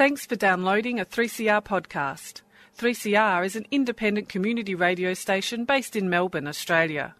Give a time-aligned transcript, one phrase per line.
[0.00, 2.40] Thanks for downloading a 3CR podcast.
[2.78, 7.14] 3CR is an independent community radio station based in Melbourne, Australia.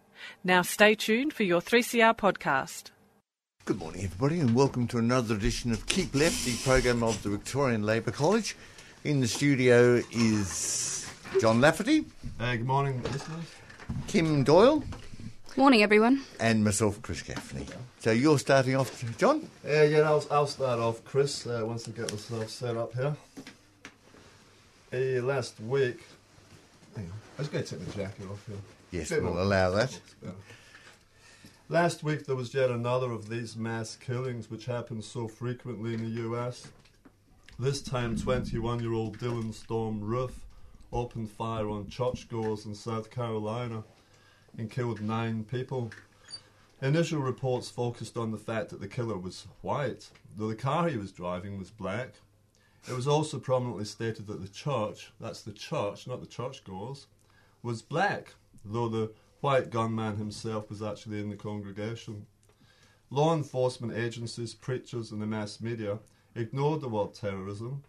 [0.44, 2.90] Now stay tuned for your 3CR podcast.
[3.64, 7.30] Good morning, everybody, and welcome to another edition of Keep Left, the program of the
[7.30, 8.56] Victorian Labour College.
[9.04, 11.10] In the studio is
[11.40, 12.04] John Lafferty,
[12.38, 13.46] Uh, good morning, listeners.
[14.06, 14.82] Kim Doyle,
[15.56, 16.22] Morning, everyone.
[16.38, 17.66] and myself, Chris Gaffney.
[18.00, 19.48] So you're starting off, John?
[19.64, 23.16] Uh, yeah, I'll, I'll start off, Chris, uh, once I get myself set up here.
[24.92, 26.00] Uh, last week.
[26.96, 27.02] I
[27.38, 28.56] just got to take my jacket off here.
[28.90, 29.98] Yes, we'll more- allow that.
[30.22, 30.30] Yeah.
[31.68, 36.02] Last week there was yet another of these mass killings which happen so frequently in
[36.02, 36.66] the US.
[37.58, 40.32] This time, 21 year old Dylann Storm Roof
[40.92, 43.84] opened fire on churchgoers in South Carolina
[44.58, 45.90] and killed nine people.
[46.82, 50.96] Initial reports focused on the fact that the killer was white, though the car he
[50.96, 52.14] was driving was black.
[52.88, 57.06] It was also prominently stated that the church, that's the church, not the churchgoers,
[57.62, 58.34] was black,
[58.64, 62.26] though the white gunman himself was actually in the congregation.
[63.10, 65.98] Law enforcement agencies, preachers, and the mass media
[66.34, 67.82] ignored the word terrorism,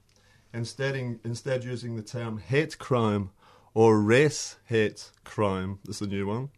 [0.54, 3.32] instead, instead using the term hate crime
[3.74, 6.50] or race hate crime, that's a new one,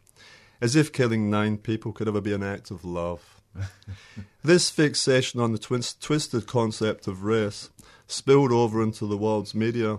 [0.62, 3.42] as if killing nine people could ever be an act of love.
[4.44, 7.70] this fixation on the twis- twisted concept of race
[8.08, 9.98] spilled over into the world's media.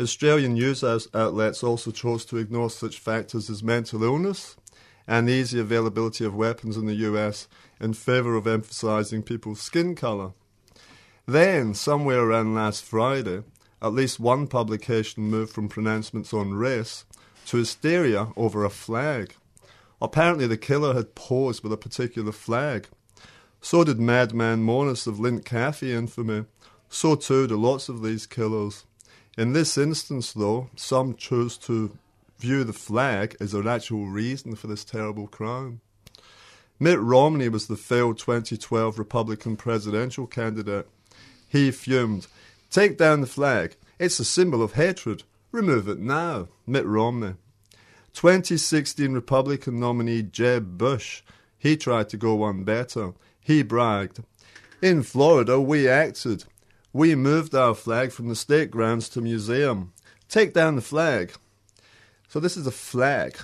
[0.00, 4.56] Australian news outlets also chose to ignore such factors as mental illness
[5.06, 7.48] and the easy availability of weapons in the US
[7.80, 10.32] in favour of emphasising people's skin colour.
[11.26, 13.42] Then, somewhere around last Friday,
[13.82, 17.04] at least one publication moved from pronouncements on race
[17.46, 19.34] to hysteria over a flag.
[20.02, 22.88] Apparently, the killer had posed with a particular flag.
[23.60, 26.46] So did Madman Monis of Lindt Cafe infamy.
[26.88, 28.84] So too do lots of these killers.
[29.36, 31.96] In this instance, though, some chose to
[32.38, 35.80] view the flag as an actual reason for this terrible crime.
[36.78, 40.88] Mitt Romney was the failed 2012 Republican presidential candidate.
[41.50, 42.28] He fumed,
[42.70, 43.74] Take down the flag.
[43.98, 45.24] It's a symbol of hatred.
[45.50, 46.46] Remove it now.
[46.64, 47.34] Mitt Romney.
[48.14, 51.22] 2016 Republican nominee Jeb Bush.
[51.58, 53.14] He tried to go one better.
[53.40, 54.22] He bragged.
[54.80, 56.44] In Florida, we acted.
[56.92, 59.92] We moved our flag from the state grounds to museum.
[60.28, 61.32] Take down the flag.
[62.28, 63.36] So this is a flag,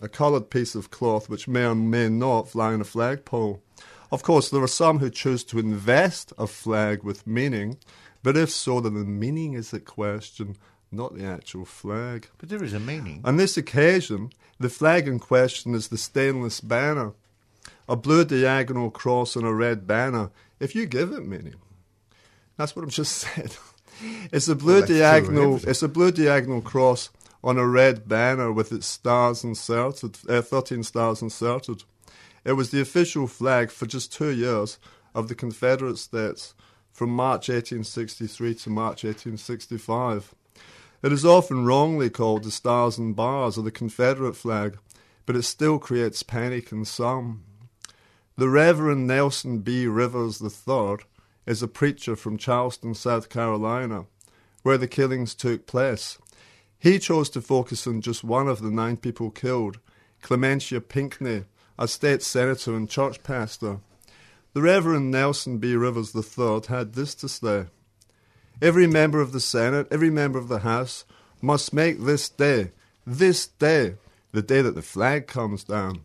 [0.00, 3.62] a coloured piece of cloth which may or may not fly on a flagpole.
[4.10, 7.78] Of course, there are some who choose to invest a flag with meaning,
[8.22, 10.56] but if so, then the meaning is the question,
[10.90, 12.28] not the actual flag.
[12.38, 13.20] But there is a meaning.
[13.24, 17.12] On this occasion, the flag in question is the stainless banner,
[17.88, 21.56] a blue diagonal cross on a red banner, if you give it meaning.
[22.56, 23.56] That's what I've just said.
[24.32, 25.60] It's a blue Well, that's true of diagonal.
[25.68, 27.10] It's a blue diagonal cross
[27.42, 31.84] on a red banner with its stars inserted, uh, thirteen stars inserted.
[32.44, 34.78] It was the official flag for just two years
[35.14, 36.54] of the Confederate States,
[36.92, 40.34] from March 1863 to March 1865.
[41.02, 44.78] It is often wrongly called the Stars and Bars or the Confederate flag,
[45.24, 47.42] but it still creates panic in some.
[48.36, 49.86] The Reverend Nelson B.
[49.86, 50.98] Rivers III
[51.46, 54.06] is a preacher from Charleston, South Carolina,
[54.62, 56.18] where the killings took place.
[56.78, 59.78] He chose to focus on just one of the nine people killed,
[60.22, 61.44] Clementa Pinckney,
[61.80, 63.78] a state senator and church pastor.
[64.52, 65.74] The Reverend Nelson B.
[65.74, 67.66] Rivers III had this to say
[68.60, 71.06] Every member of the Senate, every member of the House
[71.40, 72.72] must make this day,
[73.06, 73.94] this day,
[74.32, 76.02] the day that the flag comes down.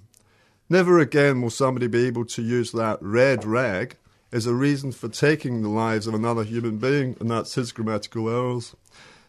[0.70, 3.98] Never again will somebody be able to use that red rag
[4.32, 8.30] as a reason for taking the lives of another human being, and that's his grammatical
[8.30, 8.74] errors.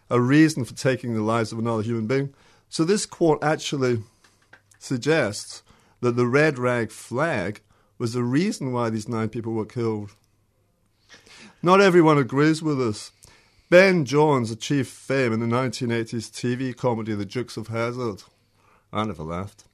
[0.09, 2.33] A reason for taking the lives of another human being.
[2.69, 4.05] So this quote actually
[4.78, 5.65] suggests
[6.01, 7.60] that the red rag flag
[7.98, 10.10] was the reason why these nine people were killed.
[11.63, 13.13] Not everyone agrees with us.
[13.69, 18.22] Ben Jones achieved fame in the 1980s TV comedy The Dukes of Hazzard.
[18.93, 19.65] I never laughed.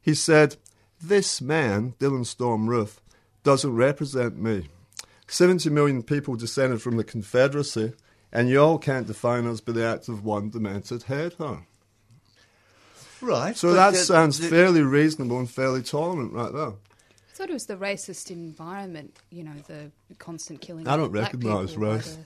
[0.00, 0.56] He said,
[1.02, 3.00] This man, Dylann Storm Roof,
[3.42, 4.68] doesn't represent me.
[5.26, 7.92] 70 million people descended from the Confederacy,
[8.32, 11.64] and you all can't define us by the act of one demented headhunter.
[13.24, 13.56] Right.
[13.56, 16.68] So that the- sounds the- fairly reasonable and fairly tolerant right there.
[16.72, 20.86] I thought it was the racist environment, you know, the constant killing.
[20.86, 22.12] I don't black recognise people race.
[22.14, 22.24] the-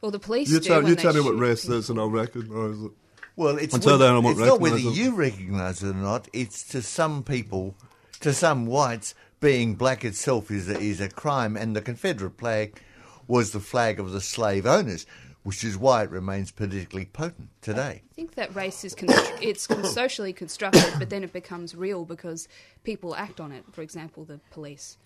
[0.00, 1.78] Well, the police You do tell, when you they tell me what race people.
[1.78, 2.90] is, and I'll recognise it.
[3.34, 4.94] Well, it's, Until whether, then, I won't it's not whether it.
[4.94, 6.28] you recognise it or not.
[6.32, 7.74] It's to some people,
[8.20, 12.80] to some whites, being black itself is a, is a crime, and the Confederate flag
[13.26, 15.04] was the flag of the slave owners,
[15.46, 18.02] which is why it remains politically potent today.
[18.10, 22.48] I think that race is constr- it's socially constructed, but then it becomes real because
[22.82, 23.62] people act on it.
[23.70, 24.98] For example, the police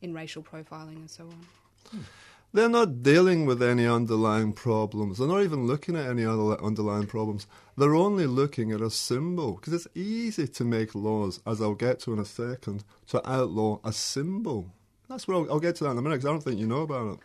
[0.00, 2.06] in racial profiling and so on.
[2.54, 5.18] They're not dealing with any underlying problems.
[5.18, 7.46] They're not even looking at any other underlying problems.
[7.76, 12.00] They're only looking at a symbol because it's easy to make laws, as I'll get
[12.00, 14.70] to in a second, to outlaw a symbol.
[15.10, 16.66] That's what I'll, I'll get to that in a minute because I don't think you
[16.66, 17.18] know about it.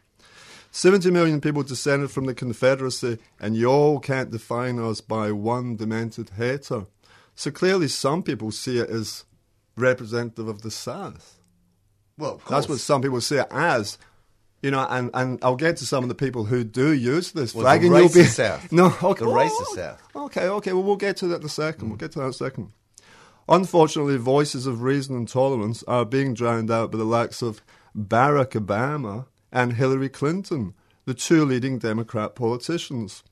[0.72, 5.76] 70 million people descended from the Confederacy, and you all can't define us by one
[5.76, 6.86] demented hater.
[7.36, 9.24] So clearly, some people see it as
[9.76, 11.40] representative of the South.
[12.18, 13.98] Well, of That's what some people see it as.
[14.62, 17.56] You know, and, and I'll get to some of the people who do use this
[17.56, 18.72] Well, flag, the and you'll be racist South.
[18.74, 20.04] no, okay, The oh, racist South.
[20.16, 21.88] Okay, okay, well we'll get to that in a second.
[21.88, 22.02] We'll mm.
[22.02, 22.72] get to that in a second.
[23.48, 27.62] Unfortunately, voices of reason and tolerance are being drowned out by the likes of
[27.98, 30.74] Barack Obama and Hillary Clinton,
[31.06, 33.24] the two leading Democrat politicians.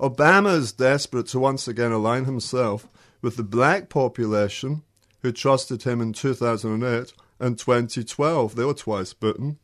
[0.00, 2.86] Obama is desperate to once again align himself
[3.20, 4.82] with the black population
[5.22, 8.56] who trusted him in 2008 and 2012.
[8.56, 9.58] They were twice bitten.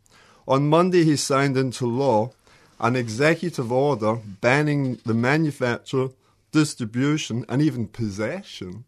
[0.46, 2.32] On Monday, he signed into law
[2.78, 6.08] an executive order banning the manufacture,
[6.52, 8.84] distribution, and even possession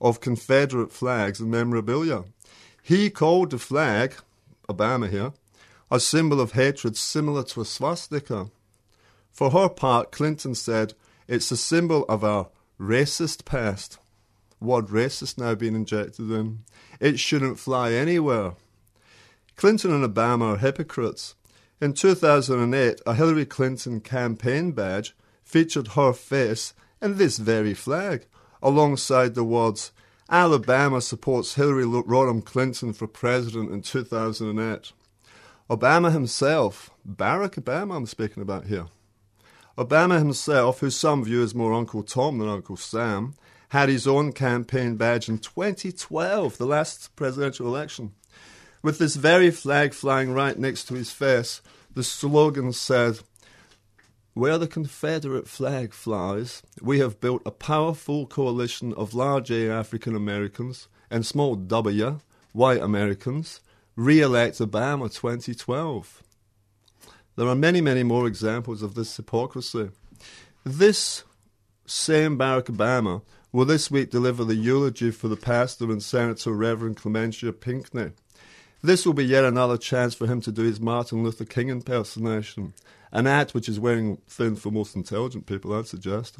[0.00, 2.24] of Confederate flags and memorabilia.
[2.82, 4.14] He called the flag,
[4.68, 5.32] Obama here,
[5.92, 8.50] a symbol of hatred similar to a swastika.
[9.30, 10.94] For her part, Clinton said
[11.28, 12.48] it's a symbol of our
[12.80, 13.98] racist past.
[14.58, 16.60] Word racist now being injected in.
[16.98, 18.54] It shouldn't fly anywhere.
[19.54, 21.34] Clinton and Obama are hypocrites.
[21.78, 26.72] In 2008, a Hillary Clinton campaign badge featured her face
[27.02, 28.24] and this very flag,
[28.62, 29.92] alongside the words,
[30.30, 34.92] Alabama supports Hillary Rodham Clinton for president in 2008.
[35.70, 38.86] Obama himself, Barack Obama I'm speaking about here,
[39.78, 43.34] Obama himself, who some view as more Uncle Tom than Uncle Sam,
[43.70, 48.12] had his own campaign badge in 2012, the last presidential election.
[48.82, 51.62] With this very flag flying right next to his face,
[51.94, 53.20] the slogan said,
[54.34, 60.14] Where the Confederate flag flies, we have built a powerful coalition of large A African
[60.14, 62.18] Americans and small W
[62.52, 63.60] white Americans.
[63.96, 66.22] Re elect Obama 2012.
[67.36, 69.90] There are many, many more examples of this hypocrisy.
[70.64, 71.24] This
[71.84, 73.20] same Barack Obama
[73.52, 78.12] will this week deliver the eulogy for the pastor and Senator Reverend Clementa Pinckney.
[78.82, 82.72] This will be yet another chance for him to do his Martin Luther King impersonation,
[83.12, 86.38] an act which is wearing thin for most intelligent people, I'd suggest.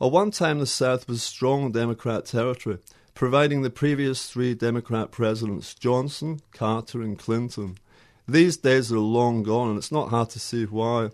[0.00, 2.78] At one time, the South was strong Democrat territory,
[3.14, 7.78] providing the previous three Democrat presidents, Johnson, Carter, and Clinton.
[8.26, 11.10] These days are long gone, and it's not hard to see why.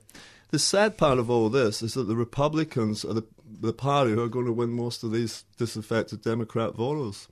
[0.48, 4.22] The sad part of all this is that the Republicans are the, the party who
[4.22, 7.28] are going to win most of these disaffected Democrat voters.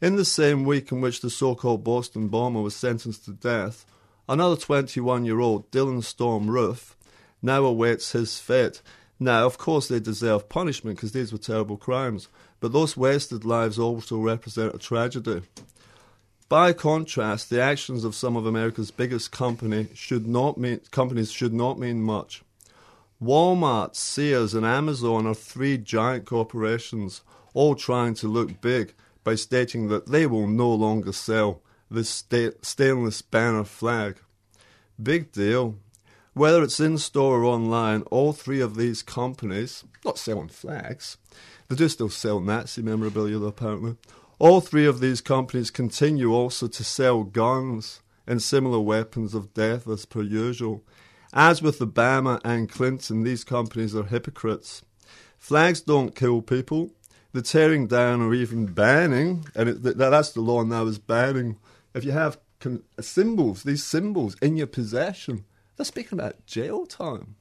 [0.00, 3.84] In the same week in which the so called Boston bomber was sentenced to death,
[4.28, 6.96] another 21 year old, Dylann Storm Roof,
[7.40, 8.82] now awaits his fate.
[9.20, 12.28] Now, of course, they deserve punishment because these were terrible crimes,
[12.60, 15.42] but those wasted lives also represent a tragedy.
[16.48, 21.52] By contrast, the actions of some of America's biggest company should not mean, companies should
[21.52, 22.42] not mean much.
[23.22, 29.88] Walmart, Sears, and Amazon are three giant corporations, all trying to look big by stating
[29.88, 34.18] that they will no longer sell this sta- stainless banner flag.
[35.02, 35.74] Big deal.
[36.38, 41.16] Whether it's in store or online, all three of these companies, not selling flags,
[41.66, 43.96] they do still sell Nazi memorabilia apparently.
[44.38, 49.88] All three of these companies continue also to sell guns and similar weapons of death
[49.88, 50.84] as per usual.
[51.32, 54.82] As with Obama and Clinton, these companies are hypocrites.
[55.38, 56.92] Flags don't kill people.
[57.32, 61.58] The tearing down or even banning, and it, that's the law now, is banning.
[61.94, 62.38] If you have
[63.00, 65.44] symbols, these symbols in your possession,
[65.78, 67.36] they're speaking about jail time.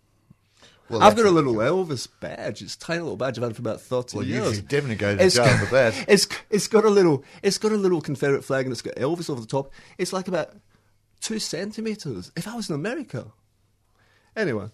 [0.89, 2.61] Well, I've got a little Elvis badge.
[2.61, 4.55] It's a tiny little badge I've had for about thirty Well, you years.
[4.55, 6.05] should definitely go to It's jail got- for that.
[6.07, 9.29] It's it's got a little it's got a little Confederate flag and it's got Elvis
[9.29, 9.73] over the top.
[9.97, 10.53] It's like about
[11.19, 12.31] two centimeters.
[12.37, 13.33] If I was in America,
[14.35, 14.67] anyway,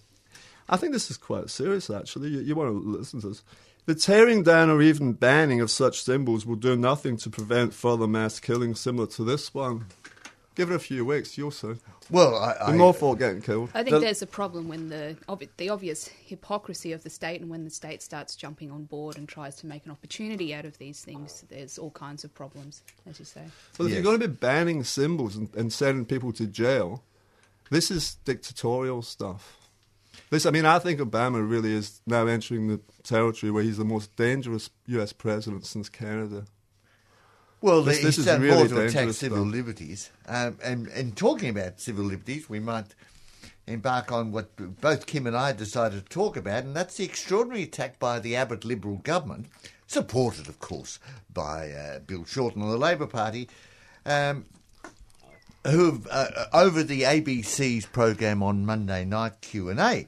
[0.69, 1.89] I think this is quite serious.
[1.89, 3.43] Actually, you, you want to listen to this.
[3.85, 8.07] The tearing down or even banning of such symbols will do nothing to prevent further
[8.07, 9.87] mass killings similar to this one.
[10.55, 11.73] Give it a few weeks, you'll see.
[12.11, 13.69] Well, I, I, The more folk getting killed.
[13.73, 17.41] I think The- there's a problem when the obvi- the obvious hypocrisy of the state
[17.41, 20.65] and when the state starts jumping on board and tries to make an opportunity out
[20.65, 21.43] of these things.
[21.49, 23.41] There's all kinds of problems, as you say.
[23.79, 23.95] Well, if Yes.
[23.95, 27.03] you're going to be banning symbols and, and sending people to jail,
[27.71, 29.57] this is dictatorial stuff.
[30.29, 33.85] This, I mean, I think Obama really is now entering the territory where he's the
[33.85, 35.13] most dangerous U.S.
[35.13, 36.45] president since Canada.
[37.63, 39.53] Well, This- this is really more to attack civil stuff.
[39.53, 40.09] liberties.
[40.27, 42.93] Um, and, and talking about civil liberties, we might
[43.65, 44.49] embark on what
[44.81, 48.35] both Kim and I decided to talk about, and that's the extraordinary attack by the
[48.35, 49.45] Abbott Liberal government,
[49.87, 50.99] supported, of course,
[51.33, 53.47] by uh, Bill Shorten and the Labor Party,
[54.05, 54.43] um,
[55.65, 60.07] who've uh, over the ABC's program on Monday night Q and A,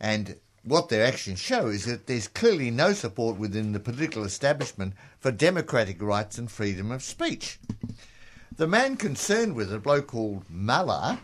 [0.00, 4.94] and what their actions show is that there's clearly no support within the political establishment
[5.18, 7.58] for democratic rights and freedom of speech.
[8.56, 11.18] The man concerned with it, a bloke called Mallah,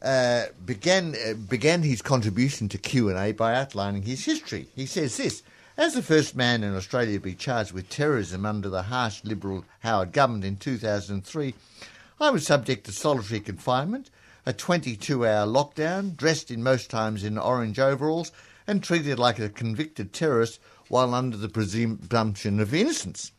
[0.00, 4.66] uh, began uh, began his contribution to Q and A by outlining his history.
[4.74, 5.42] He says this:
[5.76, 9.64] as the first man in Australia to be charged with terrorism under the harsh Liberal
[9.80, 11.54] Howard government in 2003,
[12.20, 14.10] I was subject to solitary confinement,
[14.44, 18.32] a 22-hour lockdown, dressed in most times in orange overalls,
[18.66, 23.32] and treated like a convicted terrorist while under the presumption of innocence.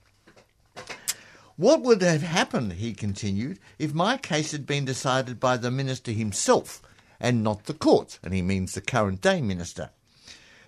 [1.56, 6.12] What would have happened, he continued, if my case had been decided by the minister
[6.12, 6.82] himself
[7.20, 8.20] and not the courts?
[8.24, 9.92] And he means the current day minister.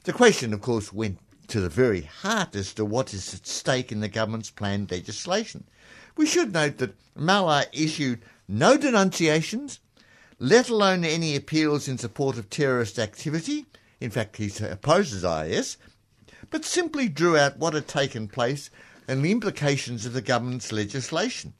[0.03, 3.91] The question, of course, went to the very heart as to what is at stake
[3.91, 5.63] in the government's planned legislation.
[6.15, 9.79] We should note that Mallah issued no denunciations,
[10.37, 13.65] let alone any appeals in support of terrorist activity.
[13.99, 15.77] In fact, he opposes IS,
[16.49, 18.69] but simply drew out what had taken place
[19.07, 21.53] and the implications of the government's legislation.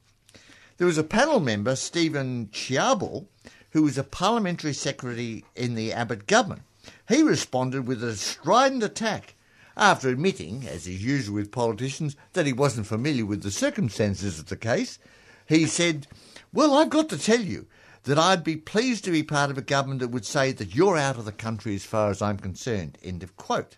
[0.78, 3.28] There was a panel member, Steven Ciobo,
[3.72, 6.64] who was a parliamentary secretary in the Abbott government.
[7.08, 9.36] He responded with a strident attack
[9.78, 14.48] after admitting, as is usual with politicians, that he wasn't familiar with the circumstances of
[14.48, 15.00] the case.
[15.46, 16.08] He said,
[16.54, 17.68] Well, I've got to tell you
[18.06, 20.98] that I'd be pleased to be part of a government that would say that you're
[20.98, 22.98] out of the country as far as I'm concerned.
[23.04, 23.78] End of quote.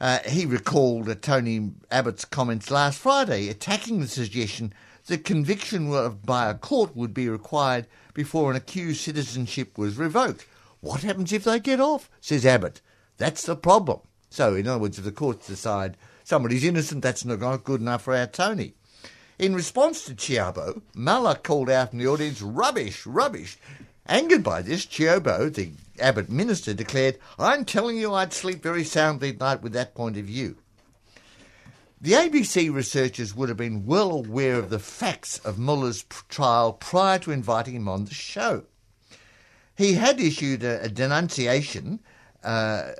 [0.00, 4.74] Uh, he recalled uh, Tony Abbott's comments last Friday, attacking the suggestion
[5.06, 5.88] that conviction
[6.24, 10.46] by a court would be required before an accused citizenship was revoked.
[10.80, 12.10] What happens if they get off?
[12.20, 12.80] says Abbott.
[13.16, 14.00] That's the problem.
[14.28, 18.14] So, in other words, if the courts decide somebody's innocent, that's not good enough for
[18.14, 18.74] our Tony.
[19.38, 23.58] In response to Ciobo, Mallah called out in the audience, rubbish, rubbish.
[24.06, 29.30] Angered by this, Ciobo, the Abbott minister, declared, I'm telling you I'd sleep very soundly
[29.30, 30.56] at night with that point of view.
[32.00, 37.18] The ABC researchers would have been well aware of the facts of Mallah's trial prior
[37.20, 38.64] to inviting him on the show.
[39.76, 42.00] He had issued a, a denunciation
[42.42, 42.92] uh,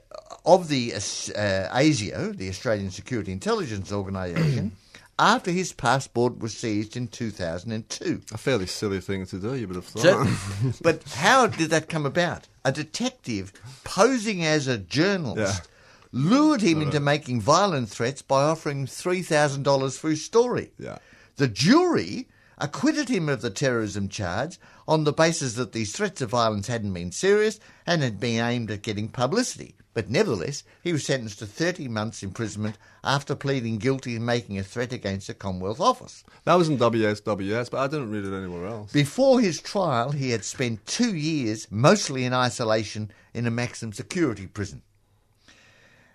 [0.44, 4.72] of the uh, ASIO, the Australian Security Intelligence Organisation,
[5.18, 8.20] after his passport was seized in 2002.
[8.32, 10.02] A fairly silly thing to do, you would have thought.
[10.02, 12.48] So, but how did that come about?
[12.64, 13.52] A detective
[13.84, 15.70] posing as a journalist Yeah.
[16.12, 20.72] lured him into making violent threats by offering $3,000 for his story.
[20.78, 20.98] Yeah.
[21.36, 24.58] The jury acquitted him of the terrorism charge
[24.88, 28.70] on the basis that these threats of violence hadn't been serious and had been aimed
[28.70, 29.75] at getting publicity.
[29.96, 34.62] But nevertheless, he was sentenced to 30 months imprisonment after pleading guilty and making a
[34.62, 36.22] threat against a Commonwealth office.
[36.44, 38.92] that was in WSWS, but I didn't read it anywhere else.
[38.92, 44.46] Before his trial, he had spent two years, mostly in isolation, in a maximum security
[44.46, 44.82] prison.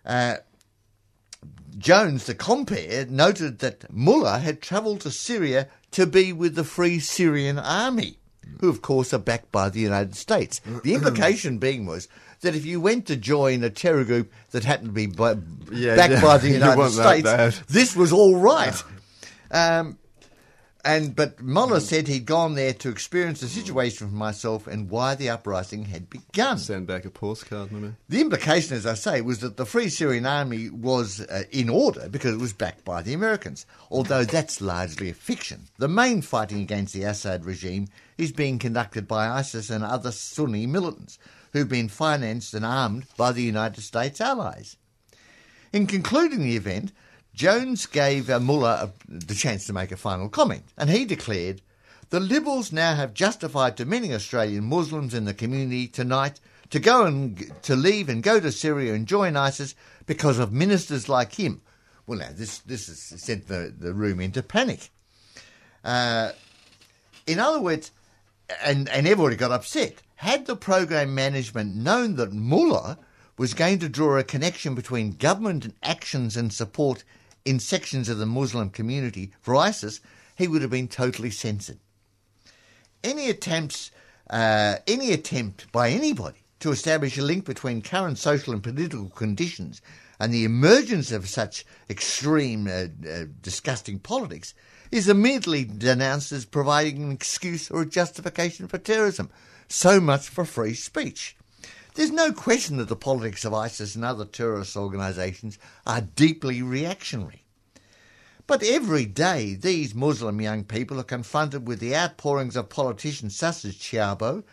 [0.05, 0.35] Uh,
[1.75, 6.99] Jones, the compere, noted that Mallah had travelled to Syria to be with the Free
[6.99, 8.19] Syrian Army,
[8.59, 10.61] who, of course, are backed by the United States.
[10.83, 12.07] The implication being was
[12.41, 15.35] that if you went to join a terror group that happened to be by,
[15.71, 16.21] Yeah, backed yeah.
[16.21, 18.81] by the United that States, this was all right.
[19.53, 19.97] Um,
[20.83, 25.15] and but Mallah said he'd gone there to experience the situation for myself and why
[25.15, 26.57] the uprising had begun.
[26.57, 27.93] Send back a postcard, maybe.
[28.09, 32.09] The implication, as I say, was that the Free Syrian Army was uh, in order
[32.09, 35.67] because it was backed by the Americans, although that's largely a fiction.
[35.77, 40.67] The main fighting against the Assad regime is being conducted by ISIS and other Sunni
[40.67, 41.17] militants
[41.53, 44.77] who've been financed and armed by the United States allies.
[45.73, 46.91] In concluding the event,
[47.41, 51.63] Jones gave uh, Mallah a, the chance to make a final comment, and he declared,
[52.11, 57.03] The Liberals now have justified to many Australian Muslims in the community tonight to go
[57.03, 59.73] and to leave and go to Syria and join ISIS
[60.05, 61.63] because of ministers like him.
[62.05, 64.91] Well, now this this has sent the, the room into panic.
[65.83, 66.33] Uh,
[67.25, 67.89] In other words,
[68.63, 70.03] and, and everybody got upset.
[70.17, 72.99] Had the program management known that Mallah
[73.35, 77.03] was going to draw a connection between government actions and support
[77.45, 79.99] in sections of the Muslim community for ISIS,
[80.35, 81.79] he would have been totally censored.
[83.03, 83.91] Any attempts,
[84.29, 89.81] uh, any attempt by anybody to establish a link between current social and political conditions
[90.19, 94.53] and the emergence of such extreme, uh, uh, disgusting politics
[94.91, 99.31] is immediately denounced as providing an excuse or a justification for terrorism.
[99.67, 101.35] So much for free speech.
[101.93, 107.43] There's no question that the politics of ISIS and other terrorist organisations are deeply reactionary.
[108.47, 113.65] But every day, these Muslim young people are confronted with the outpourings of politicians such
[113.65, 114.43] as Ciobo,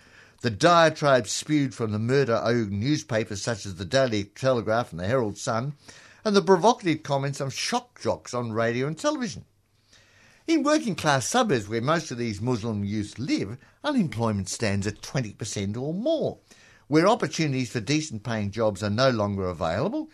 [0.40, 5.38] the diatribes spewed from the murder-owed newspapers such as the Daily Telegraph and the Herald
[5.38, 5.74] Sun,
[6.24, 9.44] and the provocative comments of shock jocks on radio and television.
[10.46, 15.76] In working class suburbs where most of these Muslim youth live, unemployment stands at 20%
[15.76, 16.38] or more.
[16.88, 20.08] Where opportunities for decent paying jobs are no longer available,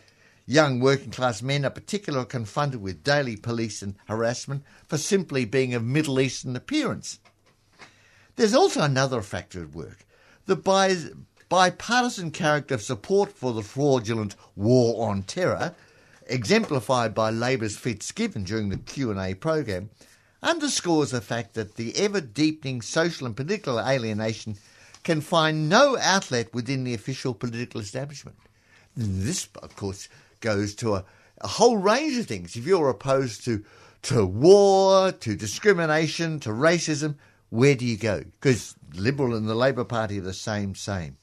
[0.45, 5.73] young working class men are particularly confronted with daily police and harassment for simply being
[5.73, 7.21] of Middle Eastern appearance.
[8.37, 10.05] There's also another factor at work
[10.47, 10.57] the
[11.49, 15.75] bipartisan character of support for the fraudulent war on terror,
[16.27, 19.89] exemplified by Labor's Fitzgibbon during the Q&A program,
[20.43, 24.57] underscores the fact that the ever-deepening social and political alienation
[25.05, 28.37] can find no outlet within the official political establishment.
[28.97, 30.09] This, of course,
[30.41, 31.05] goes to a,
[31.41, 32.57] a whole range of things.
[32.57, 33.65] If you're opposed to
[34.03, 37.17] to war, to discrimination, to racism,
[37.49, 38.19] where do you go?
[38.19, 41.17] Because Liberal and the Labor Party are the same, same.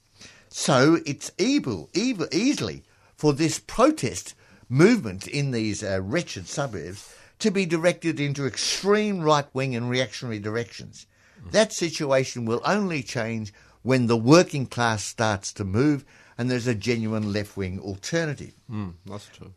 [0.50, 2.84] So it's evil, evil, easily
[3.16, 4.34] for this protest
[4.68, 10.40] movement in these uh, wretched suburbs to be directed into extreme right wing and reactionary
[10.40, 11.06] directions.
[11.52, 16.06] That situation will only change when the working class starts to move
[16.38, 18.54] and there's a genuine left wing alternative.
[18.70, 19.54] Mm, that's true.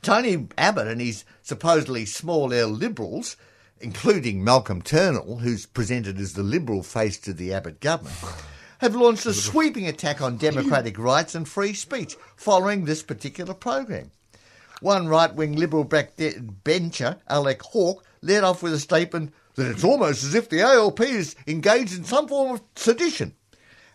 [0.00, 3.36] Tony Abbott and his supposedly small L liberals
[3.80, 8.16] including Malcolm Turnbull, who's presented as the liberal face to the Abbott government,
[8.78, 14.10] have launched a sweeping attack on democratic rights and free speech following this particular program.
[14.80, 20.22] One right wing liberal bencher, Alex Hawke, led off with a statement that it's almost
[20.22, 23.34] as if the ALP is engaged in some form of sedition.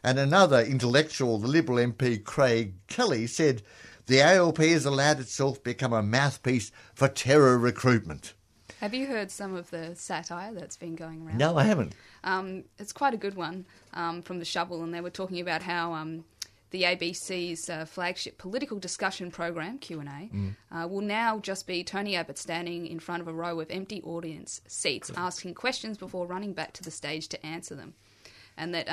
[0.03, 3.61] And another intellectual, the Liberal MP Craig Kelly, said
[4.05, 8.33] the ALP has allowed itself become a mouthpiece for terror recruitment.
[8.81, 11.37] Have you heard some of the satire that's been going around?
[11.37, 11.95] No, I haven't.
[12.25, 15.61] Um, it's quite a good one um, from the Shovel, and they were talking about
[15.61, 16.25] how um,
[16.71, 20.55] the ABC's uh, flagship political discussion program Q and A mm.
[20.69, 24.01] uh, will now just be Tony Abbott standing in front of a row of empty
[24.01, 27.93] audience seats, asking questions before running back to the stage to answer them,
[28.57, 28.89] and that.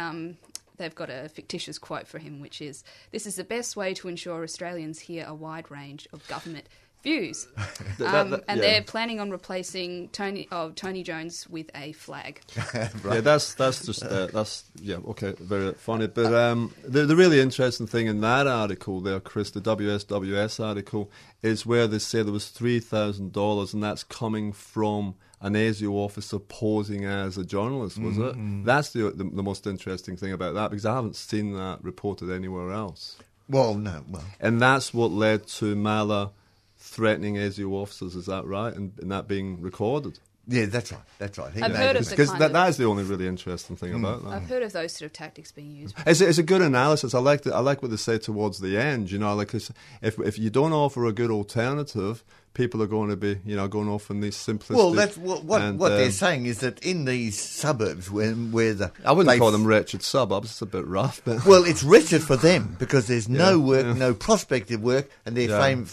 [0.80, 4.08] They've got a fictitious quote for him, which is This is the best way to
[4.08, 6.68] ensure Australians hear a wide range of government
[7.02, 7.48] views.
[8.00, 8.66] Um, that, that, and yeah.
[8.66, 12.40] they're planning on replacing Tony oh, Tony Jones with a flag.
[12.74, 12.90] right.
[13.04, 16.06] Yeah, that's that's just uh, that's yeah okay, very funny.
[16.06, 21.10] But um, the the really interesting thing in that article there, Chris, the WSWS article,
[21.42, 25.92] is where they say there was three thousand dollars, and that's coming from an ASIO
[25.92, 28.60] officer posing as a journalist, was mm-hmm.
[28.60, 28.64] it?
[28.64, 32.30] That's the, the, the most interesting thing about that because I haven't seen that reported
[32.30, 33.16] anywhere else.
[33.48, 36.32] Well, no, well, and that's what led to Mallah
[36.80, 38.16] threatening ASIO officers.
[38.16, 38.74] Is that right?
[38.74, 40.18] And, and that being recorded.
[40.48, 41.00] Yeah, that's right.
[41.18, 41.52] That's right.
[41.62, 43.98] I've heard of because that, that is the only really interesting thing mm.
[43.98, 44.30] about that.
[44.30, 45.94] I've heard of those sort of tactics being used.
[46.06, 47.14] It's, it's a good analysis.
[47.14, 49.12] I like the, I like what they say towards the end.
[49.12, 49.70] You know, like if
[50.02, 53.88] if you don't offer a good alternative, people are going to be you know going
[53.88, 54.74] off in these simplistic.
[54.74, 58.32] Well, that's what what, and, what um, they're saying is that in these suburbs where
[58.32, 60.50] where the I wouldn't call them wretched suburbs.
[60.50, 63.86] It's a bit rough, but well, it's wretched for them because there's no yeah, work,
[63.86, 63.92] yeah.
[63.92, 65.62] no prospective work, and they're yeah.
[65.62, 65.86] fame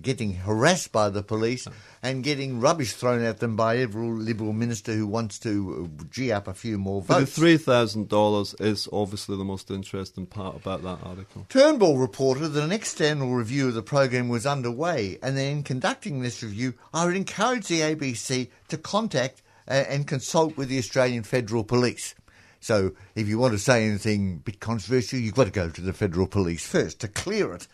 [0.00, 1.66] getting harassed by the police
[2.02, 6.32] and getting rubbish thrown at them by every Liberal minister who wants to uh, gee
[6.32, 7.38] up a few more votes.
[7.38, 11.46] But the $3,000 is obviously the most interesting part about that article.
[11.48, 16.20] Turnbull reported that an external review of the program was underway, and then in conducting
[16.20, 21.22] this review, I would encourage the ABC to contact uh, and consult with the Australian
[21.22, 22.14] Federal Police.
[22.60, 25.80] So, if you want to say anything a bit controversial, you've got to go to
[25.80, 27.68] the Federal Police first to clear it.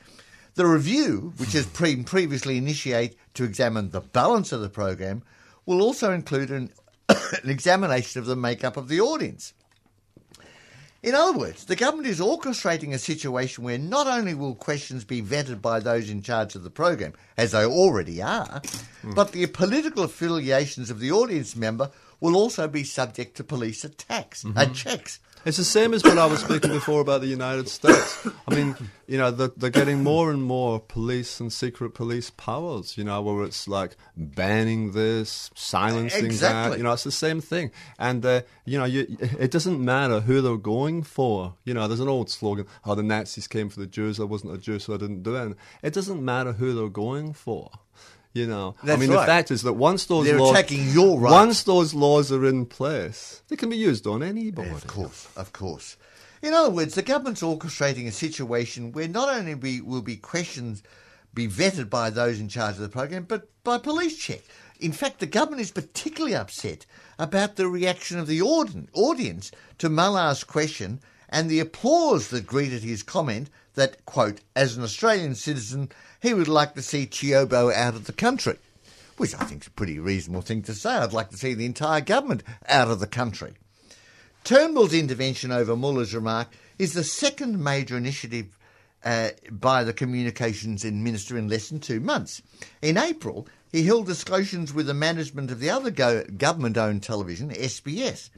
[0.54, 5.22] The review, which has been previously initiated to examine the balance of the program,
[5.66, 6.70] will also include an,
[7.08, 9.52] an examination of the makeup of the audience.
[11.02, 15.20] In other words, the government is orchestrating a situation where not only will questions be
[15.20, 18.62] vetted by those in charge of the program, as they already are,
[19.02, 19.14] mm.
[19.14, 21.90] but the political affiliations of the audience member
[22.20, 25.18] will also be subject to police attacks, and checks.
[25.44, 28.26] It's the same as what I was speaking before about the United States.
[28.48, 28.74] I mean,
[29.06, 33.20] you know, they're, they're getting more and more police and secret police powers, you know,
[33.20, 36.70] where it's like banning this, silencing Exactly.
[36.70, 36.78] that.
[36.78, 37.72] You know, it's the same thing.
[37.98, 41.54] And, uh, you know, you, it doesn't matter who they're going for.
[41.64, 44.18] You know, there's an old slogan, oh, the Nazis came for the Jews.
[44.18, 45.56] I wasn't a Jew, so I didn't do it.
[45.82, 47.70] It doesn't matter who they're going for.
[48.34, 49.20] You know, I mean, right.
[49.20, 51.32] the fact is that once those They're laws, attacking your rights.
[51.32, 54.70] once those laws are in place, they can be used on anybody.
[54.70, 55.96] Of course, of course.
[56.42, 60.82] In other words, the government's orchestrating a situation where not only be, will be questions
[61.32, 64.42] be vetted by those in charge of the program, but by police check.
[64.80, 66.86] In fact, the government is particularly upset
[67.18, 73.02] about the reaction of the audience to Mallah's question and the applause that greeted his
[73.02, 75.90] comment that, quote, as an Australian citizen,
[76.24, 78.56] he would like to see Ciobo out of the country.
[79.18, 80.90] Which I think is a pretty reasonable thing to say.
[80.90, 83.52] I'd like to see the entire government out of the country.
[84.42, 88.58] Turnbull's intervention over Mallah's remark is the second major initiative
[89.04, 92.40] uh, by the Communications Minister in less than two months.
[92.80, 97.50] In April, he held discussions with the management of the other go- government owned television,
[97.50, 98.30] SBS,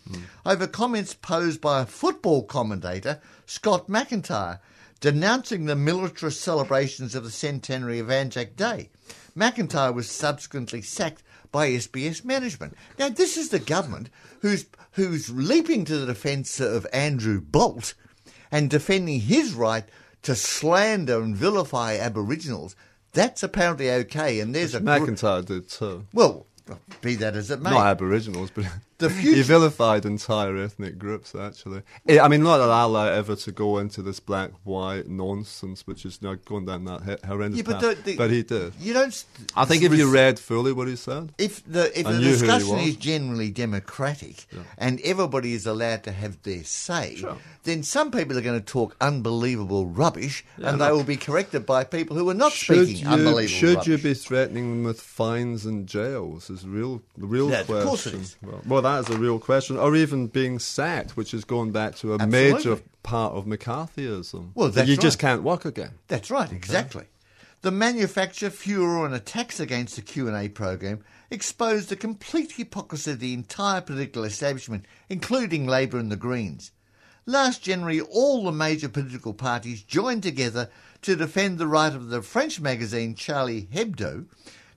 [0.44, 4.58] over comments posed by a football commentator, Scott McIntyre,
[5.06, 8.90] denouncing the militarist celebrations of the centenary of Anzac Day.
[9.36, 12.74] McIntyre was subsequently sacked by SBS management.
[12.98, 17.94] Now, this is the government who's who's leaping to the defence of Andrew Bolt
[18.50, 19.84] and defending his right
[20.22, 22.74] to slander and vilify Aboriginals.
[23.12, 26.04] That's apparently okay, and there's a gr- McIntyre did too.
[26.12, 26.48] well,
[27.00, 27.70] be that as it may.
[27.70, 28.64] Not Aboriginals, but
[28.98, 31.34] The he vilified entire ethnic groups.
[31.34, 35.86] Actually, I mean, not that I allow uh, ever to go into this black-white nonsense,
[35.86, 38.04] which is now going down that horrendous yeah, but, path.
[38.04, 38.72] the, the, but he did.
[38.80, 39.24] You don't.
[39.54, 42.24] I think if you read fully what he said, if the if the knew who
[42.24, 44.46] he discussion is generally democratic
[44.78, 47.36] and everybody is allowed to have their say, Sure.
[47.64, 51.84] then some people are going to talk unbelievable rubbish, and they will be corrected by
[51.84, 53.88] people who are not should speaking you unbelievable should rubbish.
[53.88, 56.48] you be threatening them with fines and jails?
[56.48, 57.86] Is real the real Yeah, of question.
[57.86, 58.36] course it is.
[58.42, 61.94] Well, well, that is a real question, or even being sacked, which is going back
[61.96, 62.52] to a Absolutely.
[62.54, 64.50] major part of McCarthyism.
[64.54, 65.92] Well, That that's you just can't work again.
[66.08, 67.04] That's right, exactly.
[67.62, 73.12] The manufacture, furor, and attacks against the Q and A program exposed the complete hypocrisy
[73.12, 76.70] of the entire political establishment, including Labor and the Greens.
[77.24, 80.70] Last January, all the major political parties joined together
[81.02, 84.26] to defend the right of the French magazine Charlie Hebdo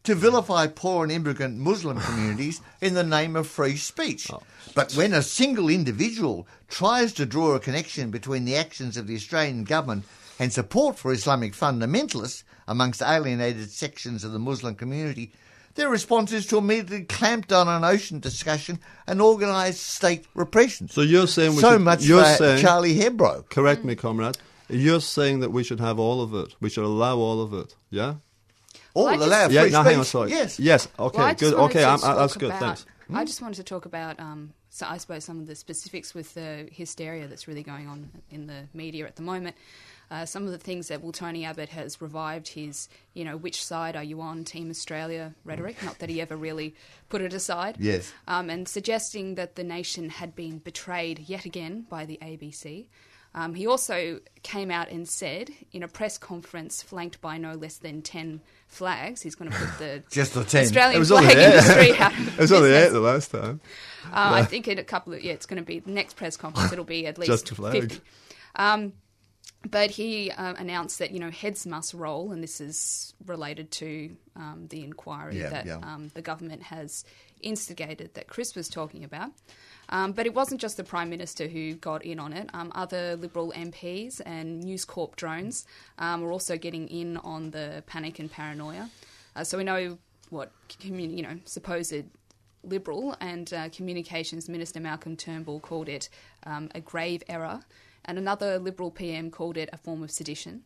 [0.10, 4.32] to vilify poor and immigrant Muslim communities in the name of free speech.
[4.34, 4.42] Oh.
[4.74, 9.14] But when a single individual tries to draw a connection between the actions of the
[9.14, 10.06] Australian government
[10.40, 15.32] and support for Islamic fundamentalists amongst alienated sections of the Muslim community,
[15.76, 20.88] their response is to immediately clamp down on ocean discussion and organise state repression.
[20.90, 23.48] So you're saying we so should- much you're for saying- Charlie Hebdo.
[23.50, 24.00] Correct me, mm.
[24.00, 24.40] comrade.
[24.70, 26.56] You're saying that we should have all of it.
[26.60, 27.76] We should allow all of it.
[27.92, 28.16] Yeah.
[29.00, 29.62] All Well, I just- allow yeah.
[29.64, 30.06] free No, hang on.
[30.06, 30.30] Sorry.
[30.32, 30.60] Yes.
[30.60, 30.88] Yes.
[31.00, 31.18] Okay.
[31.18, 31.54] Well, good.
[31.54, 31.80] wanted Okay.
[31.82, 32.50] to I'm, that's good.
[32.50, 32.86] about- Thanks.
[33.12, 36.34] I just wanted to talk about, um, so I suppose, some of the specifics with
[36.36, 39.56] the hysteria that's really going on in the media at the moment.
[40.12, 43.64] Uh, some of the things that, well, Tony Abbott has revived his, you know, which
[43.64, 45.82] side are you on, Team Australia rhetoric.
[45.84, 46.76] Not that he ever really
[47.10, 47.78] put it aside.
[47.80, 48.12] Yes.
[48.28, 52.88] Um, and suggesting that the nation had been betrayed yet again by the ABC.
[53.36, 57.78] Um, he also came out and said in a press conference flanked by no less
[57.78, 60.64] than 10 flags, he's going to put the Just the 10.
[60.64, 61.46] Australian It was only flag eight.
[61.54, 63.62] industry out of It was only eight the last time.
[64.06, 66.38] Uh, I think in a couple of yeah, it's going to be the next press
[66.38, 66.72] conference.
[66.74, 67.74] It'll be at least Just a flag.
[67.74, 68.02] fifty.
[68.56, 68.94] Um,
[69.70, 74.16] but he uh, announced that you know heads must roll, and this is related to
[74.36, 75.76] um, the inquiry Yeah, that yeah.
[75.84, 77.04] Um, the government has
[77.42, 79.32] instigated that Chris was talking about.
[79.90, 82.50] Um, but it wasn't just the Prime Minister who got in on it.
[82.54, 85.66] Um, other Liberal MPs and News Corp drones
[85.98, 88.90] um, were also getting in on the panic and paranoia.
[89.36, 89.98] Uh, so we know
[90.30, 91.94] what you know supposed
[92.64, 96.10] Liberal and uh, Communications Minister Malcolm Turnbull called it
[96.44, 97.62] um, a grave error,
[98.06, 100.64] and another Liberal PM called it a form of sedition.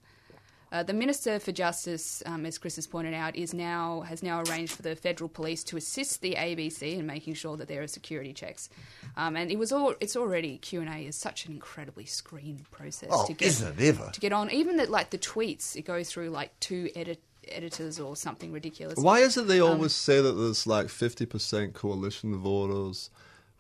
[0.74, 4.42] Uh, the Minister for Justice, um, as Chris has pointed out, is now has now
[4.50, 7.88] arranged for the federal police to assist the ABC in making sure that there are
[7.88, 8.70] security checks.
[9.16, 12.70] Um, and it was all it's already Q and A is such an incredibly screened
[12.72, 14.10] process Oh, to get isn't it ever?
[14.12, 14.50] to get on.
[14.50, 18.98] Even that like the tweets, it goes through like two edit- editors or something ridiculous.
[18.98, 23.12] Why is it they Um, always say that there's like 50% coalition voters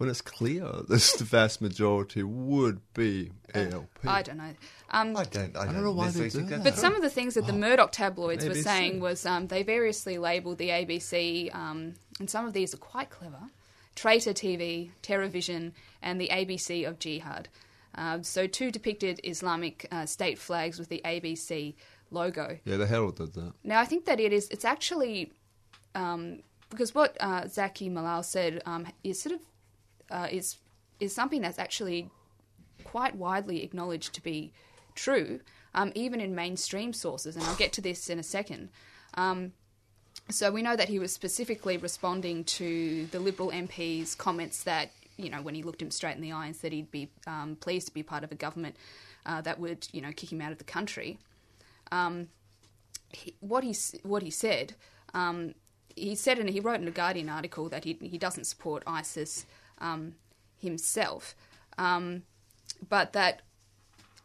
[0.03, 3.87] when it's clear this the vast majority would be ALP?
[4.05, 4.53] I don't know.
[4.89, 6.63] Um, I don't, I don't don't, know why they do that.
[6.63, 10.17] But some of the things that the Murdoch tabloids were saying was um, they variously
[10.17, 13.39] labelled the ABC, um, and some of these are quite clever,
[13.95, 17.47] Traitor TV, TerrorVision, and the ABC of Jihad.
[17.95, 21.75] Uh, so, two depicted Islamic uh, state flags with the ABC
[22.11, 22.57] logo.
[22.65, 23.53] Yeah, the Herald did that.
[23.63, 24.49] Now, I think that it is.
[24.49, 25.31] It's actually
[25.95, 26.39] um,
[26.73, 29.41] because what uh, Zaky Mallah said um, is sort of
[30.13, 30.57] uh, is
[30.99, 32.09] is something that's actually
[32.83, 34.53] quite widely acknowledged to be
[34.95, 35.39] true,
[35.73, 37.35] um, even in mainstream sources.
[37.35, 38.69] And I'll get to this in a second.
[39.15, 39.53] Um,
[40.29, 45.29] so we know that he was specifically responding to the Liberal MP's comments that you
[45.29, 47.87] know when he looked him straight in the eye and said he'd be um, pleased
[47.87, 48.75] to be part of a government
[49.25, 51.17] uh, that would you know kick him out of the country.
[51.91, 52.29] Um,
[53.09, 54.73] he, what he what he said,
[55.13, 55.55] um,
[55.95, 59.45] he said, and he wrote in a Guardian article that he he doesn't support ISIS
[59.83, 60.15] um,
[60.57, 61.35] himself,
[61.77, 62.23] um,
[62.89, 63.41] but that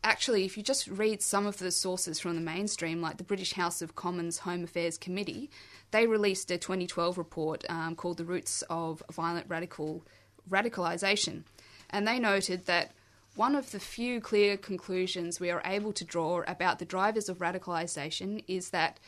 [0.03, 3.53] actually, if you just read some of the sources from the mainstream, like the British
[3.53, 5.51] House of Commons Home Affairs Committee,
[5.91, 10.05] they released a 2012 report um, called "The Roots of Violent Radical
[10.49, 11.43] Radicalisation,"
[11.91, 12.93] and they noted that
[13.35, 17.39] one of the few clear conclusions we are able to draw about the drivers of
[17.39, 18.99] radicalisation is that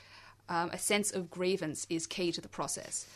[0.48, 3.06] um, a sense of grievance is key to the process.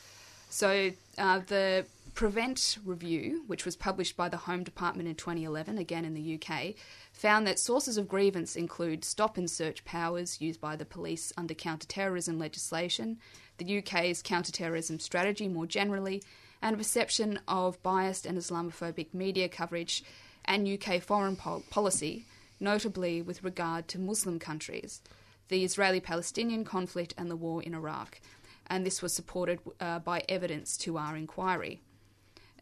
[0.51, 6.05] So uh, the Prevent Review, which was published by the Home Department in 2011, again
[6.05, 6.75] in the UK,
[7.13, 11.55] found that sources of grievance include stop and search powers used by the police under
[11.55, 13.19] counter-terrorism legislation,
[13.59, 16.23] the UK's counter-terrorism strategy more generally,
[16.63, 20.05] and perception of biased and Islamophobic media coverage
[20.45, 22.27] and UK foreign pol- policy,
[22.61, 25.03] notably with regard to Muslim countries,
[25.49, 28.21] the Israeli Palestinian conflict, and the war in Iraq.
[28.69, 31.81] And this was supported uh, by evidence to our inquiry.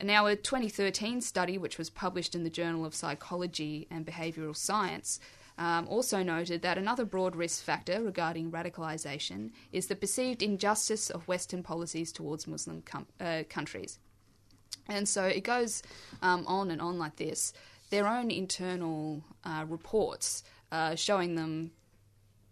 [0.02, 5.20] Now, a 2013 study, which was published in the Journal of Psychology and Behavioural Science,
[5.58, 11.28] um, also noted that another broad risk factor regarding radicalisation is the perceived injustice of
[11.28, 13.98] Western policies towards Muslim com- uh, countries.
[14.88, 15.82] And so it goes
[16.20, 17.52] um, on and on like this
[17.90, 21.70] their own internal uh, reports uh, showing them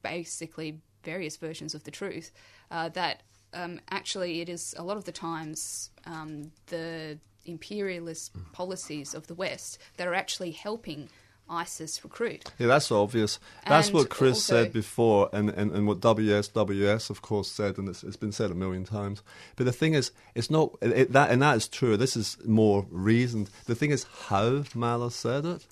[0.03, 2.31] basically various versions of the truth
[2.71, 3.23] uh, that
[3.55, 9.35] um, actually it is a lot of the times um, the imperialist policies of the
[9.35, 11.09] West that are actually helping
[11.49, 12.45] ISIS recruit.
[12.59, 13.41] Yeah, that's obvious.
[13.67, 17.77] That's And what Chris also- said before, and, and, and what WSWS, of course, said,
[17.77, 19.23] and it's, it's been said a million times.
[19.57, 21.97] But the thing is, it's not it, that, and that is true.
[21.97, 23.51] This is more reasoned.
[23.67, 25.67] The thing is how Mallah said it.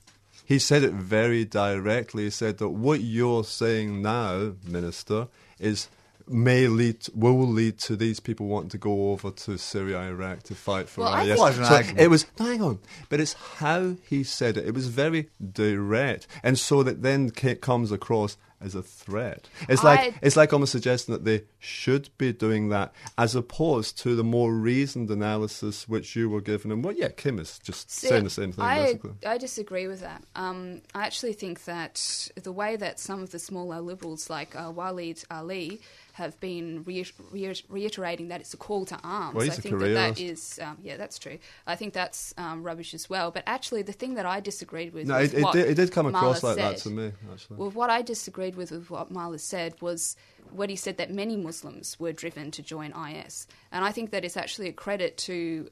[0.45, 2.25] He said it very directly.
[2.25, 5.29] He said that what you're saying now, Minister,
[5.61, 5.89] is
[6.31, 10.55] may lead will lead to these people wanting to go over to Syria, Iraq to
[10.55, 11.39] fight for Well, I IS.
[11.39, 14.67] So it was hang on, but it's how he said it.
[14.67, 19.49] It was very direct, and so that then comes across as a threat.
[19.69, 23.99] It's like I- it's like almost suggesting that they should be doing that, as opposed
[24.01, 26.73] to the more reasoned analysis which you were given.
[26.73, 29.13] And well, yeah, Kim is just See, saying the same thing I, basically.
[29.27, 30.23] I disagree with that.
[30.35, 34.73] Um, I actually think that the way that some of the smaller liberals, like uh,
[34.73, 35.81] Waleed Aly,
[36.15, 39.37] have been reit- reit- reiterating that it's a call to arms.
[39.37, 40.61] Well, I think that that careerist.
[40.61, 41.39] um, yeah, that's true.
[41.65, 43.31] I think that's um, rubbish as well.
[43.31, 46.07] But actually, the thing that I disagreed with, No, it, it, did, it did come
[46.07, 47.57] across like that to me, actually.
[47.59, 50.17] Well, what I disagreed with with what Mallah said was
[50.51, 54.25] when he said that many Muslims were driven to join IS, and I think that
[54.25, 55.69] it's actually a credit to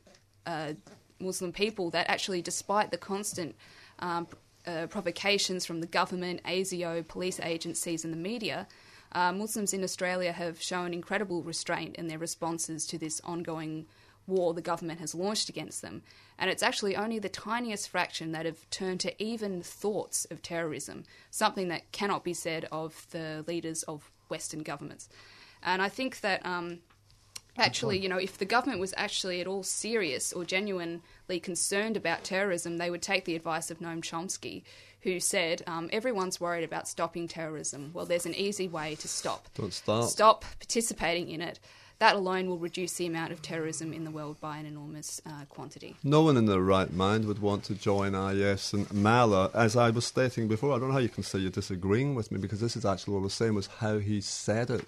[0.46, 0.72] uh,
[1.18, 3.56] Muslim people that actually, despite the constant
[3.98, 4.26] um,
[4.66, 8.66] uh, provocations from the government, ASIO, police agencies, and the media.
[9.12, 13.86] Uh, Muslims in Australia have shown incredible restraint in their responses to this ongoing
[14.26, 16.02] war the government has launched against them.
[16.38, 21.04] And it's actually only the tiniest fraction that have turned to even thoughts of terrorism,
[21.30, 25.08] something that cannot be said of the leaders of Western governments.
[25.62, 26.80] And I think that um,
[27.56, 32.24] actually, you know, if the government was actually at all serious or genuinely concerned about
[32.24, 34.62] terrorism, they would take the advice of Noam Chomsky,
[35.00, 37.90] who said, um, everyone's worried about stopping terrorism.
[37.94, 39.48] Well, there's an easy way to stop.
[39.54, 40.04] Don't stop.
[40.04, 41.58] Stop participating in it.
[41.98, 45.46] That alone will reduce the amount of terrorism in the world by an enormous uh,
[45.48, 45.96] quantity.
[46.04, 49.50] No one in their right mind would want to join IS and Mallah.
[49.54, 52.30] As I was stating before, I don't know how you can say you're disagreeing with
[52.30, 54.84] me because this is actually what I was saying was how he said it.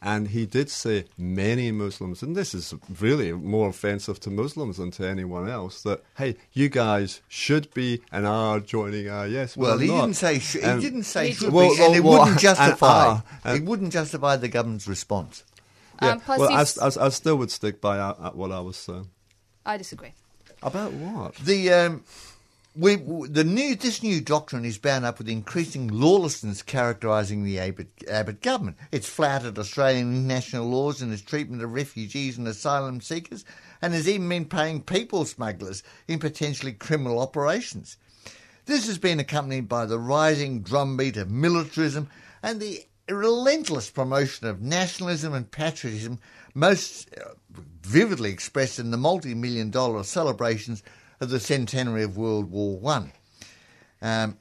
[0.00, 4.92] And he did say many Muslims, and this is really more offensive to Muslims than
[4.92, 9.56] to anyone else, that, hey, you guys should be and are joining IS.
[9.56, 10.02] Well, he not.
[10.02, 12.30] didn't say sh- he Um, didn't say He- should Well, be, and it well, wouldn't
[12.32, 13.20] and justify.
[13.44, 15.42] and- it wouldn't justify the government's response.
[16.02, 18.76] Yeah, Um, well, I, I, I still would stick by uh, uh, what I was
[18.76, 19.08] saying.
[19.64, 20.12] I disagree.
[20.62, 21.34] About what?
[21.36, 22.04] The um,
[22.76, 27.88] we the new this new doctrine is bound up with increasing lawlessness characterising the Abbott,
[28.10, 28.78] Abbott government.
[28.90, 33.44] It's flouted Australian international laws in its treatment of refugees and asylum seekers,
[33.80, 37.96] and has even been paying people smugglers in potentially criminal operations.
[38.66, 42.08] This has been accompanied by the rising drumbeat of militarism
[42.42, 46.18] and the relentless promotion of nationalism and patriotism,
[46.54, 47.30] most uh,
[47.82, 50.82] vividly expressed in the multi million dollar celebrations
[51.20, 53.12] of the centenary of World War One.
[54.00, 54.38] Um,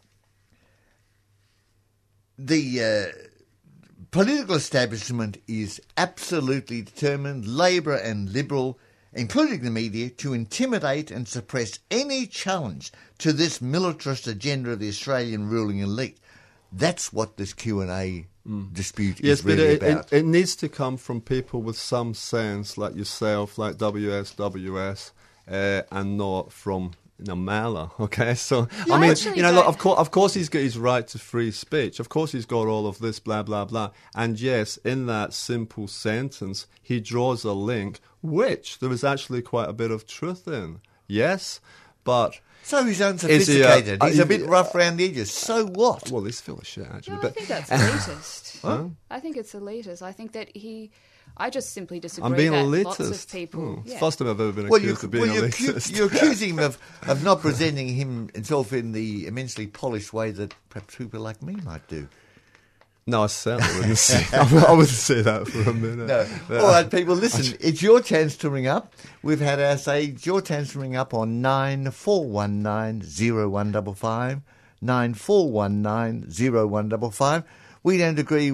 [2.37, 3.17] the uh,
[4.11, 8.79] political establishment is absolutely determined, Labor and Liberal,
[9.13, 14.89] including the media, to intimidate and suppress any challenge to this militarist agenda of the
[14.89, 16.19] Australian ruling elite.
[16.71, 17.81] That's what this Q
[18.45, 20.13] and A dispute Yes, is really but it, about.
[20.13, 25.11] it, it needs to come from people with some sense, like yourself, like WSWS,
[25.49, 27.91] uh, and not from you know, Mallah.
[27.99, 30.49] Okay, so Yeah, I I mean, actually you know, look, of course, of course, he's
[30.49, 31.99] got his right to free speech.
[31.99, 33.91] Of course, he's got all of this, blah blah blah.
[34.15, 39.69] And yes, in that simple sentence, he draws a link, which there is actually quite
[39.69, 40.81] a bit of truth in.
[41.07, 41.59] Yes,
[42.03, 44.01] but so he's Is he, uh, unsophisticated.
[44.01, 45.31] uh, he's a bit he- rough around the edges.
[45.31, 46.09] So what?
[46.11, 47.17] well, this full of shit actually.
[47.17, 48.61] No, I think that's elitist.
[48.61, 48.85] Huh?
[49.11, 50.01] I think it's elitist.
[50.01, 50.91] I think that he.
[51.35, 52.85] I just simply disagree I'm being that elitist.
[52.85, 53.75] lots of people.
[53.77, 53.87] Hmm.
[53.89, 53.97] yeah.
[53.99, 55.91] First time I've ever been Well, you, accused of being well you're, elitist.
[55.91, 60.29] accu- you're accusing him of, of not presenting him himself in the immensely polished way
[60.31, 62.07] that perhaps people like me might do.
[63.05, 64.25] No, I certainly wouldn't say.
[64.37, 66.07] I wouldn't say that for a minute.
[66.07, 66.25] No.
[66.47, 67.57] But- All right, people, listen.
[67.59, 68.93] It's your chance to ring up.
[69.21, 70.05] We've had our say.
[70.05, 74.41] It's your chance to ring up on nine four one nine zero one double five
[74.81, 77.43] nine four one nine zero one double five.
[77.83, 78.47] We don't agree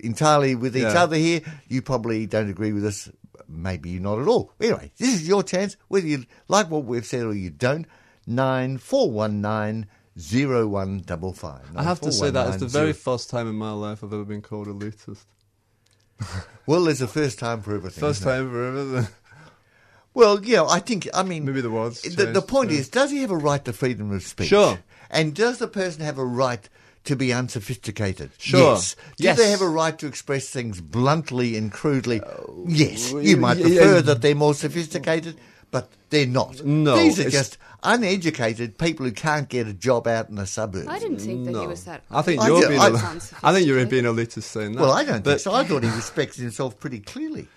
[0.00, 1.02] entirely with each Yeah.
[1.04, 1.40] other here.
[1.68, 3.08] You probably don't agree with us.
[3.48, 4.52] Maybe you're not at all.
[4.60, 5.76] Anyway, this is your chance.
[5.86, 7.86] Whether you like what we've said or you don't.
[8.26, 9.86] Nine four one nine
[10.18, 11.64] zero one double five.
[11.74, 14.24] I have to say that it's the very first time in my life I've ever
[14.24, 15.24] been called elitist.
[16.66, 16.84] well.
[16.84, 18.00] There's a first time for everything.
[18.00, 19.12] First time for everything.
[20.14, 21.08] Well, yeah, I think.
[21.12, 22.78] I mean, Maybe the words The, the point yeah.
[22.78, 24.48] is, does he have a right to freedom of speech?
[24.48, 24.78] Sure.
[25.10, 26.68] And does the person have a right
[27.04, 28.30] to be unsophisticated?
[28.38, 28.74] Sure.
[28.74, 28.94] Yes.
[29.16, 29.36] Do Yes.
[29.36, 32.20] they have a right to express things bluntly and crudely?
[32.20, 32.26] Uh,
[32.68, 33.12] yes.
[33.12, 34.00] You might prefer yeah.
[34.02, 35.36] that they're more sophisticated,
[35.74, 36.62] but they're not.
[36.64, 40.86] No, These are just uneducated people who can't get a job out in the suburbs.
[40.86, 41.62] I didn't think that No.
[41.62, 42.02] he was that.
[42.10, 42.80] I think I you're do- being.
[42.80, 44.80] I- el- I think you're being elitist saying that.
[44.80, 45.52] Well, I don't But- think so.
[45.52, 47.48] I thought he respects himself pretty clearly.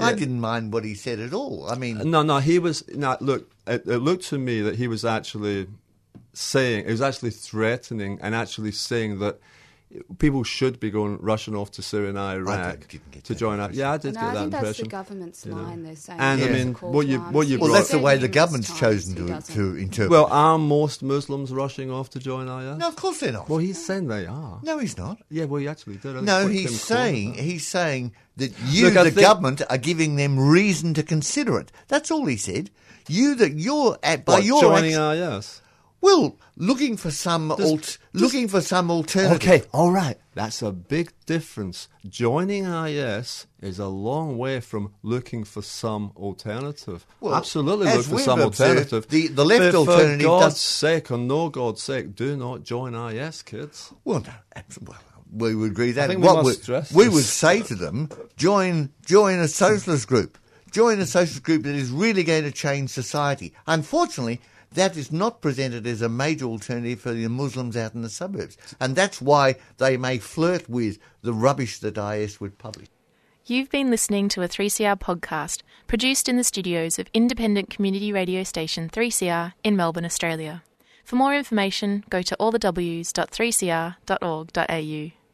[0.00, 0.12] I Yeah.
[0.16, 1.66] didn't mind what he said at all.
[1.70, 2.82] I mean, No, no, he was.
[2.94, 5.66] No, look, it, it looked to me that he was actually
[6.32, 9.38] saying, he was actually threatening and actually saying that
[10.18, 13.70] people should be going rushing off to Syria and Iraq didn't get to join up.
[13.72, 15.62] Yeah, I did No, get I that think that's the government's you know.
[15.62, 15.84] line.
[15.84, 17.32] They're saying And, I mean, what you- arms.
[17.34, 20.10] what you well, that's the way the government's chosen to, to interpret.
[20.10, 22.78] Well, are most Muslims rushing off to join IS?
[22.78, 23.48] no, of course they're not.
[23.48, 24.58] Well, he's saying they are.
[24.62, 25.18] no, he's not.
[25.30, 26.16] Yeah, well, he actually did.
[26.16, 30.38] I No, he's saying he's saying that you, Look, the think- government, are giving them
[30.38, 31.70] reason to consider it.
[31.88, 32.70] That's all he said.
[33.08, 35.62] You that you're at by What, your joining action- IS.
[36.06, 39.36] Well, looking for some alt, looking for some alternative.
[39.36, 40.16] Okay, all right.
[40.34, 41.88] That's a big difference.
[42.08, 47.06] Joining IS is a long way from looking for some alternative.
[47.20, 49.08] Well, Absolutely look for some alternative.
[49.08, 52.62] the- the left but alternative For God's does- sake, or no God's sake, do not
[52.62, 53.92] join IS, kids.
[54.04, 54.32] Well, no,
[54.86, 54.98] well,
[55.32, 56.08] we would agree that.
[56.08, 60.38] think we what must we, we would say to them: join, join a socialist group.
[60.70, 63.54] Join a socialist group that is really going to change society.
[63.66, 64.40] Unfortunately,
[64.76, 68.56] that is not presented as a major alternative for the Muslims out in the suburbs,
[68.78, 72.86] and that's why they may flirt with the rubbish that IS would publish.
[73.44, 78.42] You've been listening to a 3CR podcast produced in the studios of independent community radio
[78.42, 80.64] station 3CR in Melbourne, Australia.
[81.04, 85.25] For more information, go to allthews.3cr.org.au.